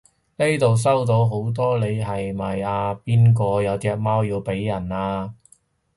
[0.37, 5.35] 呢輪收到好多你係咪阿邊個有隻貓要俾人啊？